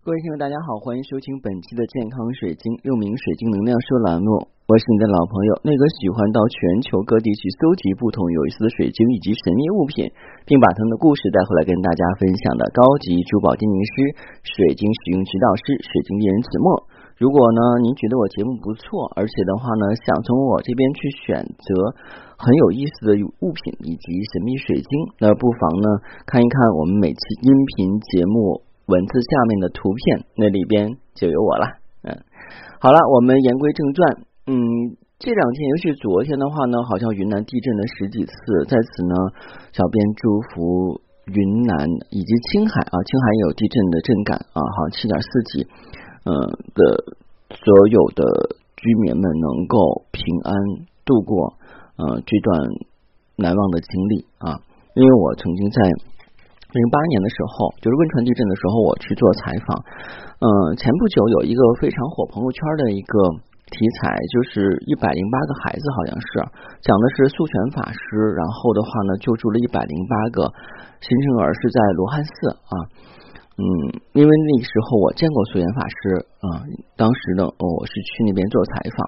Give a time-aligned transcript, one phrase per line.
[0.00, 4.48] 各位听众，大家好，欢迎收听本期的健康水晶，又名水晶能量说栏目。
[4.64, 10.08] 我是你的老朋友，那个喜欢到全球各地去搜集不同有意思的水晶以及神秘物品，
[10.48, 13.92] 并把他们的故事带回来跟大家分享的高级珠宝鉴定师、
[14.40, 16.88] 水晶使用指导师、水晶猎人子墨。
[17.20, 21.68] 如果呢，您觉得我节目不错，而且的话呢，想从我这边去选择
[22.40, 28.64] 很有意思的物品以及神秘水晶，那不妨呢看一看我们每期音频节目。
[28.90, 31.78] 文字下面的图片，那里边就有我了。
[32.02, 32.10] 嗯，
[32.80, 34.26] 好了，我们言归正传。
[34.50, 34.58] 嗯，
[35.20, 38.32] 这两天，尤其昨天的话呢，好像云南地震了十几次。
[38.66, 39.14] 在此呢，
[39.70, 41.00] 小编祝福
[41.30, 45.62] 云南以及青海啊，青海也有地震的震感啊，好像七点四级，
[46.26, 46.34] 嗯
[46.74, 46.80] 的
[47.54, 48.24] 所有的
[48.74, 50.50] 居民们能够平安
[51.04, 51.54] 度过
[51.94, 52.58] 呃这段
[53.36, 54.58] 难忘的经历啊，
[54.94, 56.09] 因为我曾经在。
[56.72, 59.74] 零八年的时候，就是汶川地震的时候，我去做采访。
[60.38, 63.14] 嗯，前不久有一个非常火朋友圈的一个
[63.70, 66.26] 题材，就是一百零八个孩子，好像是
[66.82, 70.46] 讲的是素全法师，然后的话呢，救助了一百零八个
[71.02, 72.74] 新生儿，是在罗汉寺啊。
[73.60, 73.64] 嗯，
[74.14, 76.64] 因为那个时候我见过素颜法师啊，
[76.96, 79.04] 当时呢，我是去那边做采访。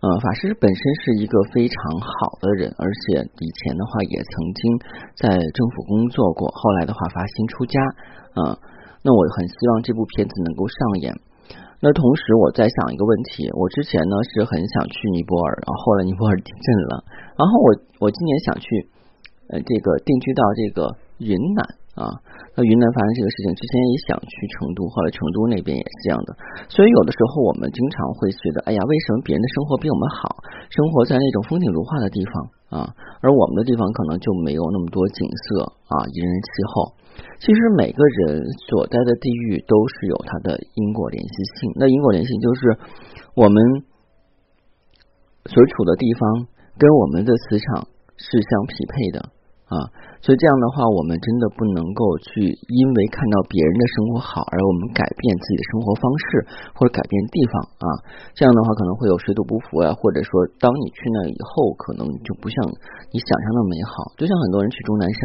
[0.00, 4.60] 呃，法师本身是一个非常好的人，而且以前的话也曾经
[5.12, 7.76] 在政府工作过，后来的话发心出家。
[8.32, 8.56] 嗯，
[9.04, 11.12] 那我很希望这部片子能够上演。
[11.82, 17.04] 那同时我在想一个问题，我之前呢是很想去尼泊尔，然后后来尼泊尔地震了，
[17.36, 17.68] 然后我
[18.00, 18.88] 我今年想去
[19.52, 21.79] 呃这个定居到这个云南。
[21.98, 22.06] 啊，
[22.54, 26.30] 那云南发生这个事情之前也想去成都，后来成都那边也是这样的，
[26.70, 30.38] 所以有的时候我们经常会觉得，哎呀，为什么别人的生活比我们好，
[30.70, 32.32] 生活在那种风景如画的地方
[32.80, 36.94] 啊，而我们的地方可能就没有那么多景色啊，宜人气候。
[37.42, 42.78] 其实每个人所在的地域都是有它的因果联系性，那因果联系就是
[43.34, 43.56] 我们
[45.44, 46.46] 所处的地方
[46.78, 49.28] 跟我们的磁场是相匹配的。
[49.70, 49.86] 啊，
[50.18, 56.26] 所以这样的话，我们真的不能够去因为看到别人的生活好，而我们改变自己的生活方式
[56.74, 57.86] 或者改变地方啊。
[58.34, 62.58] 这样的话可能会有水土不服啊，或者说当你去那以后，可能就不像
[63.14, 64.10] 你想象的美好。
[64.18, 65.20] 就像很多人去终南山，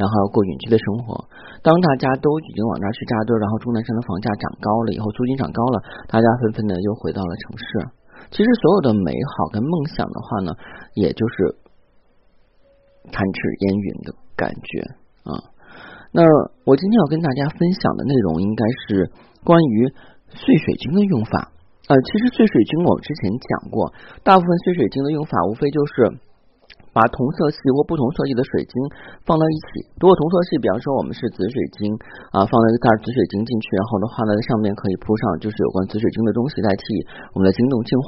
[0.00, 1.28] 然后要过隐居的生活，
[1.60, 5.76] 当大家都已经往那儿去扎堆，然后终南山的房价涨高了以后，租金涨高了，
[6.08, 7.68] 大家纷纷的又回到了城市。
[8.32, 10.56] 其实所有的美好跟梦想的话呢，
[10.96, 11.68] 也就是。
[13.10, 14.80] 弹指烟云的感觉
[15.24, 15.48] 啊！
[16.12, 16.22] 那
[16.64, 19.10] 我今天要跟大家分享的内容应该是
[19.44, 19.88] 关于
[20.28, 21.52] 碎水晶的用法。
[21.88, 26.20] 呃，其实碎水晶我之前讲过，大部分碎水晶的用法无非就是。
[26.90, 28.74] 把同色系或不同色系的水晶
[29.22, 29.86] 放到一起。
[30.02, 31.94] 如果同色系，比方说我们是紫水晶
[32.34, 36.82] 啊，放了一袋紫水晶进去，然后的话呢，上面可以铺上就是有关紫水晶的东西，代替
[37.34, 38.06] 我们的晶洞净化。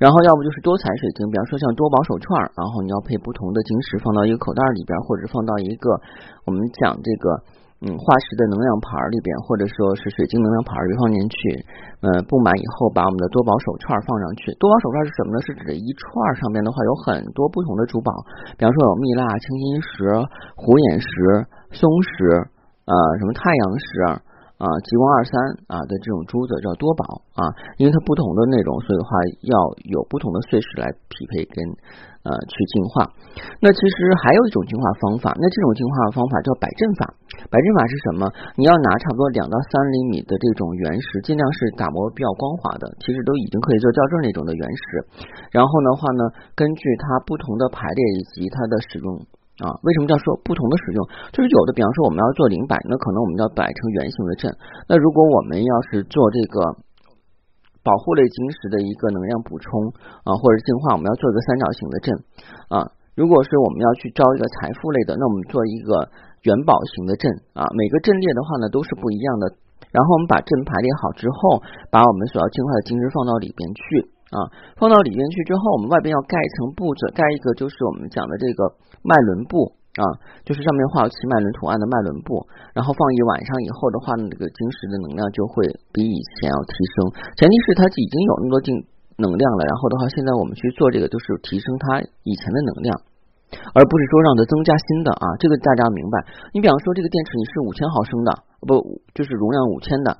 [0.00, 6.00] 然后要不就是多彩水晶，比方说像多宝手串，然后你要配不同的晶石放到一个口袋里边，或者放到一个
[6.46, 7.57] 我们讲这个。
[7.78, 11.38] 嗯，化石的能量盘里边，或者说是水晶能量盘里放进去，
[12.02, 14.50] 嗯，不满以后，把我们的多宝手串放上去。
[14.58, 15.38] 多宝手串是什么呢？
[15.46, 16.02] 是指一串
[16.34, 18.10] 上面的话有很多不同的珠宝，
[18.58, 20.10] 比方说有蜜蜡、青金石、
[20.58, 21.06] 虎眼石、
[21.70, 22.50] 松石，
[22.82, 24.26] 呃，什么太阳石。
[24.58, 25.32] 啊，极光二三
[25.70, 27.46] 啊的这种珠子叫多宝啊，
[27.78, 29.10] 因为它不同的内容，所以的话
[29.46, 29.54] 要
[29.86, 31.56] 有不同的碎石来匹配跟
[32.26, 33.06] 呃去进化。
[33.62, 37.14] 那其实还有一种进化方法，那这种进化方法叫摆阵法。
[37.46, 38.26] 摆阵法是什么？
[38.58, 44.82] 你要拿差不多两到三厘米的这种原石，尽量是打磨比较光滑的，其实都已经可以做吊坠那种的原石。
[45.54, 46.22] 然后的话呢，
[46.58, 49.22] 根据它不同的排列以及它的使用。
[49.58, 50.98] 啊，为什么叫说不同的使用？
[51.34, 54.46] 就是有的，比方说我们要做零摆，那可能我们要摆成圆形的阵。
[54.86, 56.78] 那如果我们要是做这个
[57.82, 59.70] 保护类晶石的一个能量补充
[60.22, 62.06] 啊，或者净化，我们要做一个三角形的阵
[62.70, 62.76] 啊。
[63.18, 66.06] 如果是我们要去招一个财富类的，那我们做一个
[66.46, 67.66] 元宝型的阵啊。
[67.74, 69.58] 每个阵列的话呢都是不一样的。
[69.90, 71.58] 然后我们把阵排列好之后，
[71.90, 73.82] 把我们所要净化的晶石放到里边去
[74.30, 74.38] 啊。
[74.76, 78.76] 放到里面去之后，我们外边要盖一层布子，盖一个就是我们讲的这个。
[78.98, 80.04] 脉轮布啊，
[80.42, 82.42] 就是上面画有七脉轮图案的脉轮布，
[82.74, 85.62] 然后放一晚上以后的话呢，这个晶石的能量就会
[85.94, 87.14] 比以前要提升。
[87.38, 88.74] 前提是它已经有那么多定
[89.22, 92.90] 能量了，然后的话，现在我们去做这个，就是提升它以前的能量，
[93.70, 95.24] 而不是说让它增加新的啊。
[95.38, 96.26] 这个大家明白。
[96.50, 98.30] 你比方说这个电池你是五千毫升的，
[98.66, 98.82] 不
[99.14, 100.10] 就是容量五千的，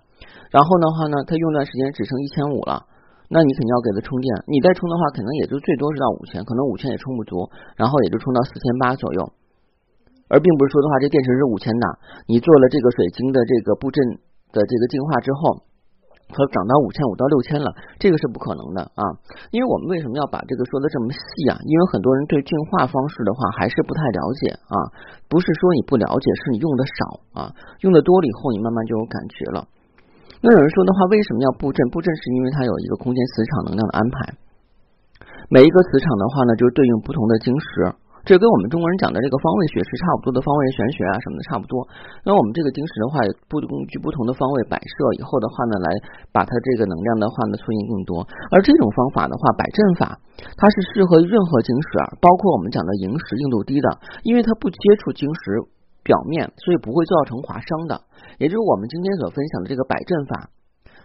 [0.55, 2.87] 然后的话呢，它用段时间只剩一千五了。
[3.29, 9.21] 那你肯定要给它充电，你再充的话，可能也就最多是到五千，可能五千也充不足，然后也就充到四千八左右。
[10.29, 11.87] 而并不是说的话，这电池是五千的，
[12.27, 14.01] 你做了这个水晶的这个布阵
[14.53, 15.69] 的这个进化之后。
[16.29, 19.03] 它涨到五千五到六千了，这个是不可能的啊！
[19.49, 21.57] 因为我们为什么要把这个说的这么细啊？
[21.65, 24.77] 因为很多人对进化方式的话还是不太了解啊，
[25.25, 27.41] 不是说你不了解，是你用的少啊，
[27.81, 29.65] 用的多了以后你慢慢就有感觉了。
[30.41, 31.83] 那有人说的话，为什么要布阵？
[31.91, 34.35] 布阵是因为它有一个空间磁场能量的安排，
[35.51, 37.67] 每一个磁场的话呢，就是对应不同的晶石。
[38.27, 41.81] 这跟我们中国人讲的这个方位学是差不多的，方位玄学啊什么的差不多。
[42.29, 45.89] 那我们这个晶石的话，不根据不同的方位摆设以后的话呢，来
[46.29, 48.21] 把它这个能量的话呢，促进更多。
[48.53, 50.21] 而这种方法的话，摆阵法，
[50.61, 53.89] 它是适合任何晶石啊，包括我们讲的萤石硬度低的，
[54.29, 55.65] 因为它不接触晶石
[56.09, 58.01] 表面，所以不会造成划伤的。
[58.41, 60.49] 也就是我们今天所分享的这个摆阵法。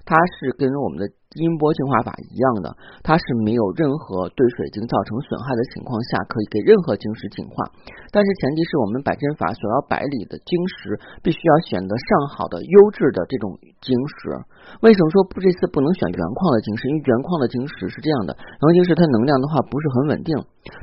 [0.05, 1.07] 它是跟我们的
[1.39, 2.69] 音波净化法一样的，
[3.01, 7.65] 它是没有任何对水晶造成损害的情况下，可以给任何晶石净化。
[8.13, 14.38] 但是前提是我们摆阵法所要摆里的晶石，必须要选择上好的优质的这种晶石。
[14.85, 16.88] 为什么说不这次不能选原矿的晶石？
[16.88, 20.31] 因为原矿的晶石是这样的，原矿晶石它能量的话不是很稳定，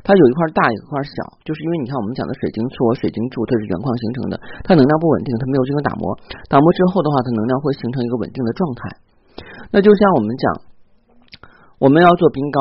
[0.03, 1.15] 它有一块大，有一块小，
[1.47, 4.35] 就是因为你看我们讲的水晶簇和水晶柱，它是原矿形成的，
[4.67, 6.03] 它能量不稳定，它没有进行打磨，
[6.51, 9.10] 打磨之后的话，它能量会形成一个稳定的状态。
[9.71, 10.45] 那就像我们讲，
[11.79, 12.59] 我们要做冰糕，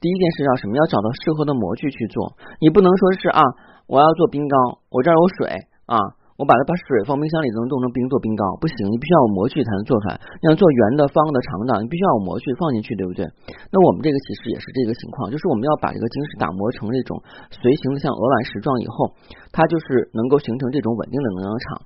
[0.00, 0.76] 第一件事要什么？
[0.76, 2.36] 要找到适合的模具去做。
[2.60, 3.42] 你不能说是啊，
[3.86, 4.56] 我要做冰糕，
[4.90, 5.98] 我这儿有水啊，
[6.38, 10.20] 我把它把水放冰箱里能冻成冰做冰糕，不行，你必须要有模具才能做出来。
[10.38, 13.26] 你要做圆的、方的、长的，你必须要有模具放进去，对不对？
[13.74, 17.18] 那我们这个其实也是这个情况，就是我们要把这个晶石打磨成这种
[17.50, 19.18] 随形的像鹅卵石状以后，
[19.50, 21.82] 它就是能够形成这种稳定的能量场。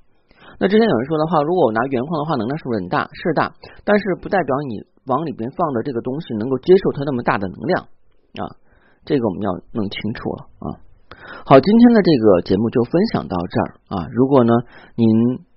[0.63, 3.03] 那之前有人说的话，如果我拿原矿的话，能量是不是很大？
[3.11, 3.51] 是大，
[3.83, 4.79] 但是不代表你
[5.11, 7.83] 往里边放的这个东西能够接受它那么大的能量
[8.39, 8.47] 啊，
[9.03, 10.67] 这个我们要弄清楚了啊。
[11.43, 14.07] 好，今天的这个节目就分享到这儿啊。
[14.15, 14.55] 如果呢
[14.95, 15.11] 您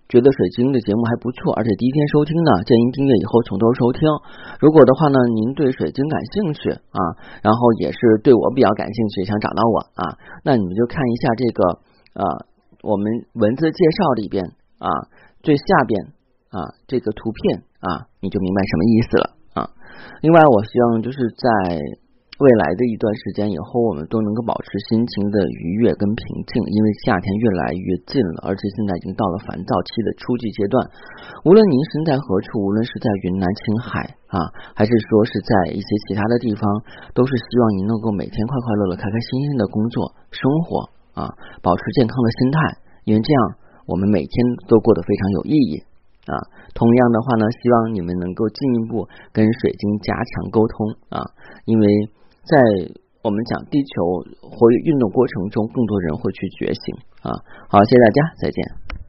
[0.09, 4.09] 觉得水晶的节目还不错，而且第一天收听呢，建议订阅以后从头收听。
[4.57, 6.99] 如果的话呢，您对水晶感兴趣啊，
[7.45, 11.61] 然后也是对我比较感兴趣，想找到我啊，那你们就看一下这个
[12.17, 12.25] 啊，
[12.81, 13.05] 我们
[13.37, 14.41] 文字介绍里边。
[14.79, 14.87] 啊，
[15.43, 16.13] 最下边
[16.51, 19.25] 啊，这个图片啊，你就明白什么意思了
[19.55, 19.59] 啊。
[20.21, 21.79] 另外，我希望就是在
[22.35, 26.19] 未来的一段时间以后，我们都能够保持心情的愉悦跟平
[26.51, 30.83] 静，因为夏天越来越近了，而且现在已经到了烦躁期的初级阶段。
[31.47, 36.67] 无论您身在何处，无论是在云南青海啊，还是说是在一些其他的地方，
[37.15, 41.31] 都是希望您能够每天快快乐乐、开开心心的工作生活啊，
[41.63, 42.59] 保持健康的心态，
[43.05, 43.63] 因为这样。
[43.85, 44.33] 我们每天
[44.67, 45.83] 都过得非常有意义
[46.25, 46.33] 啊！
[46.73, 50.75] 同样的话呢，希望你们能够进一步跟水晶加强沟通
[51.09, 51.21] 啊，
[51.65, 51.87] 因为
[52.43, 52.57] 在
[53.21, 57.29] 我们讲地球活跃运动过程中，更多人会去觉醒啊！
[57.69, 59.04] 好，谢谢大家，再见。